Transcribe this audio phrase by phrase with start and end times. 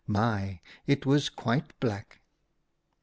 [0.07, 0.61] My!
[0.87, 2.21] it was quite black